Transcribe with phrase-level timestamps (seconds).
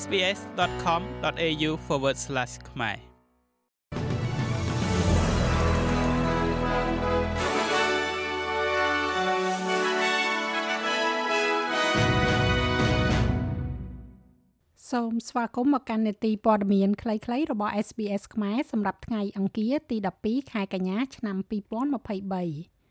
[0.00, 1.70] sbs.com.au/
[2.70, 2.98] ខ្មែរ
[14.90, 22.81] សូមស្វាគមន៍មកកាន់នេតិព័ត៌មានខ្លីៗរបស់ SBS ខ្មែរសម្រាប់ថ្ងៃអង្គារទី12ខែកញ្ញាឆ្នាំ2023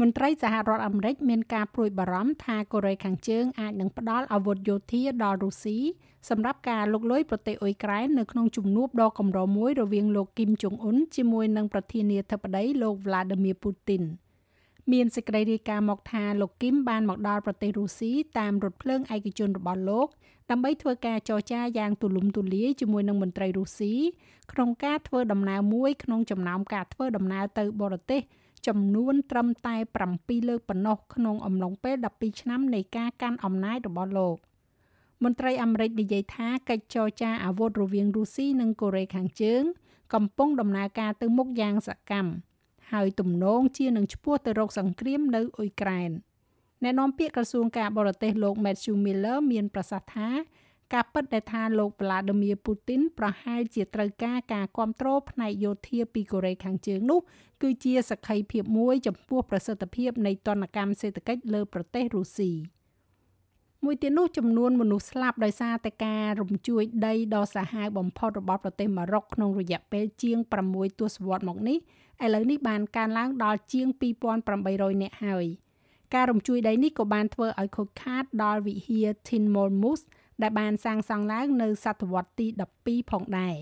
[0.00, 5.78] មន្ត្រីសហរដ្ឋអាមេរិកមានការព្រួយបារម្ភថាកូរ៉េខាងជើងអាចនឹងផ្ដល់អាវុធយោធាដល់រុស្ស៊ី
[6.28, 14.02] សម្រាប់ការលុកលុយប្រទេសអ៊ុយក្រែននៅក្នុងជំនួបដ៏កម្រមួយរវាងលោកគីមចុងអ៊ុនជាមួយនឹងប្រធានាធិបតីលោក Vladimir Putin
[14.92, 20.08] មានសេចក្តីរាយការណ៍មកថាលោកគីមបានមកដល់ប្រទេសរុស្ស៊ីតាមរថភ្លើងឯកជនរបស់លោក
[20.50, 23.94] ដើម្បីធ្វើការចរចាយ៉ាងទូលំទូលាយជាមួយនឹងមន្ត្រីរុស្ស៊ី
[24.52, 28.22] ក្នុងការធ្វើដំណើរមួយក្នុងចំណោមការធ្វើដំណើរទៅបរទេស
[28.66, 29.76] ចំនួនត្រឹមតែ
[30.12, 34.36] 7លើកប៉ុណ្ណោះក្នុងអំឡុងពេល12ឆ្នាំនៃការកាន់អំណាចរបស់លោក
[35.24, 39.62] មន្ត្រីអាមេរិកនិយាយថាកិច្ចចរចាអាវុធរវាងរុស្ស៊ីនិងកូរ៉េខាងជើង
[40.14, 42.32] កំពុងដំណើរការទៅមុខយ៉ាងសកម្ម
[42.92, 46.10] ហើយទំនងជានឹងឈ្មោះទៅរកសង្គ្រាមនៅអ៊ុយក្រែន
[46.82, 50.28] អ្នកនាំពាក្យក្រសួងការបរទេសលោក Matthew Miller មានប្រសាសន៍ថា
[50.92, 57.20] ការពិតដែលថាលោក Vladimir Putin ប្រហែលជាត្រូវការការគ្រប់គ្រងផ្នែកយោធាពីកូរ៉េខាងជើងនោះ
[57.62, 62.52] គឺជាសក្ខីភាពមួយចំពោះប្រសិទ្ធភាពនៃទណ្ឌកម្មសេដ្ឋកិច្ចលើប្រទេសរុស្ស៊ី
[63.84, 70.38] មួយទៀតនោះចំនួនមនុស្សស្លាប់ដោយសារតែការរំជួយដីដ៏សាហាវបំផុតរបស់ប្រទេសម៉ារ៉ុកក្នុងរយៈពេលជាង
[70.70, 71.78] 6ទសវត្សរ៍មកនេះ
[72.24, 73.86] ឥឡូវនេះបានកើនឡើងដល់ជាង
[74.44, 75.46] 2800នាក់ហើយ
[76.14, 80.00] ការរំជួយដីនេះក៏បានធ្វើឲ្យខូចខាតដល់វិហារ Tinmormus
[80.42, 82.46] ដែលបានសាងសង់ឡើងនៅសតវត្សទី
[82.80, 83.56] 12ផងដែរ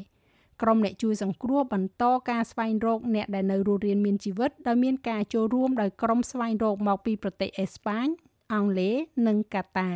[0.63, 8.07] ក្រុមអ្នកជួយសង្គ្រោះបន្តការស្វែងរកអ្នកដែលនៅរស់រានមានជីវិតដោយមានការចូលរួមដោយក្រុមស្វែងរកមកពីប្រទេសអេស្ប៉ាញ
[8.53, 8.95] អង់គ្លេស
[9.27, 9.91] និងកាតា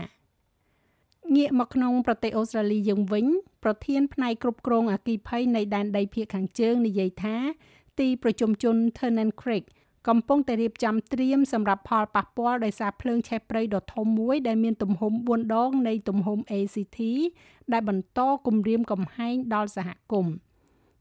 [1.36, 3.26] ងាកមកក្នុងប្រទេសអូស្ត្រាលីយើងវិញ
[3.64, 7.36] ប្រធានផ្នែកគ្រប់គ្រងអគិភ័យនៃដែនដីភាគខាងជើងនិយាយថា
[8.00, 9.64] ទីប្រជុំជន Tennant Creek
[10.08, 16.98] កំពុងតែរៀបចំត្រៀមសម្រាប់ផលប៉ះពាល់ដោយសារភ្លើងឆេះព្រៃដ៏ធំមួយដែលមានទំហំ4ដងនៃទំហំ ACT
[17.72, 20.34] ដែលបន្តគំរាមកំហែងដល់សហគមន៍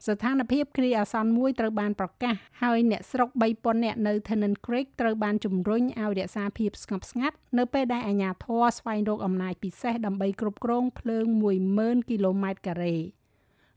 [0.07, 11.25] ស្ថានភាពគ្រាអាសន្នមួយត្រូវបានប្រកាសហើយអ្នកស្រុក3000នាក់នៅ Tennant Creek ត្រូវបានជំរុញឲ្យរក្សាភាពស្ងប់ស្ងាត់នៅពេលដែលអាជ្ញាធរស្វែងរកអំណាចពិសេសដើម្បីគ្រប់គ្រងភ្លើង
[11.67, 12.95] 10000គីឡូម៉ែត្រការ៉េ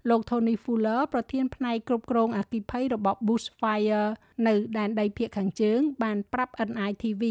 [0.08, 4.08] លោក Tony Fuller ប្រធានផ្នែកគ្រប់គ្រងអគិភ័យរបស់ Bushfire
[4.46, 7.22] នៅដែនដីភាគខាងជើង បានប្រាប់ NITV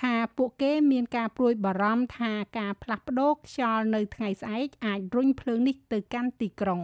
[0.00, 6.80] ថាពួកគេមានការព្រួយបារម្ភថាការផ្លាស់ប្ដូរខ្យល់នៅថ្ងៃស្អែកអាចរុញភ្លើងនេះទៅកាន់ទីក្រុង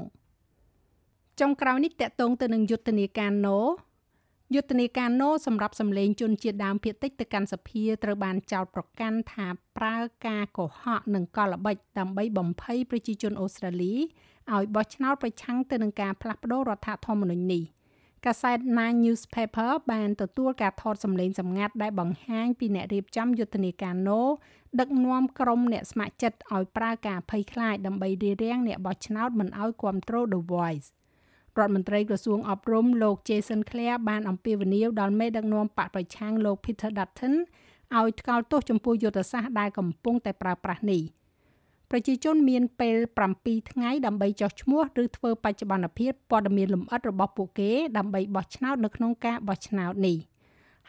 [1.41, 3.59] ចុងក្រោយនេះតកតងទៅនឹងយុទ្ធនាការណូ
[4.55, 9.47] យុទ្ធនាការណូសម្រាប់សម្លេងជនជាតិដើមភាគតិចទៅកាន់សភាត្រូវបានចោទប្រកាន់ថា
[9.77, 13.95] ប្រើការកុហកនិងកលល្បិចដើម្បីបំភ័យប្រជាជនអូស្ត្រាលី
[14.53, 17.65] ឲ្យបោះឆ្នោតប្រឆាំងទៅនឹងការផ្លាស់ប្តូររដ្ឋធម្មនុញ្ញនេះ
[18.27, 24.21] កាសែត Nine Newspaper បានទទួលការថតសម្លេងសម្ងាត់ដែលបង្ហាញពីអ្នករៀបចំយុទ្ធនាការណូ
[24.81, 30.89] ដឹកនាំក្រុមអ្នកស្ម័គ្រចិត្តឲ្យប្រើការភ័យខ្លាចដើម្បីរារាំងអ្នកបោះឆ្នោតមិនឲ្យគ្រប់គ្រង The Voice
[31.59, 37.35] រដ្ឋមន្ត្រីក្រសួងអប់រំលោក Jason Clare បានអំពាវនាវដល់មេដឹកនាំបកប្រឆាំងលោក Peter Dutton
[37.99, 41.03] ឲ្យថ្កោលទោសចំពោះយុទ្ធសាស្ត្រដែលកំពុងតែប្រើប្រាស់នេះ
[41.91, 42.97] ប្រជាជនមានពេល
[43.35, 50.17] 7ថ្ងៃដើម្បីចោះឈ្មោះឬធ្វើបច្ចុប្បន្នភាពព័ត៌មានលម្អិតរបស់ពួកគេដើម្បីបោះឆ្នោតនៅក្នុងការបោះឆ្នោតនេះ